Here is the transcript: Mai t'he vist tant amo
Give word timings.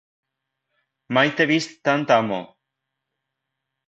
Mai 1.17 1.33
t'he 1.41 1.45
vist 1.51 1.75
tant 1.89 2.05
amo 2.15 2.39